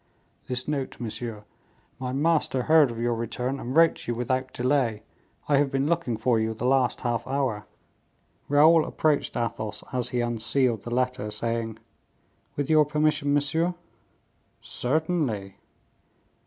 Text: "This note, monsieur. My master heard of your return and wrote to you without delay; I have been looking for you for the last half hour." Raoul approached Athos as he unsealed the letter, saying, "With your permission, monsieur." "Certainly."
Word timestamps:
"This 0.47 0.67
note, 0.67 0.99
monsieur. 0.99 1.43
My 1.99 2.11
master 2.11 2.63
heard 2.63 2.89
of 2.89 2.97
your 2.97 3.13
return 3.13 3.59
and 3.59 3.75
wrote 3.75 3.93
to 3.97 4.11
you 4.11 4.15
without 4.15 4.51
delay; 4.51 5.03
I 5.47 5.57
have 5.57 5.69
been 5.69 5.85
looking 5.85 6.17
for 6.17 6.39
you 6.39 6.53
for 6.53 6.57
the 6.57 6.65
last 6.65 7.01
half 7.01 7.27
hour." 7.27 7.67
Raoul 8.49 8.83
approached 8.83 9.37
Athos 9.37 9.83
as 9.93 10.09
he 10.09 10.21
unsealed 10.21 10.81
the 10.81 10.89
letter, 10.89 11.29
saying, 11.29 11.77
"With 12.55 12.67
your 12.67 12.83
permission, 12.83 13.31
monsieur." 13.31 13.75
"Certainly." 14.59 15.57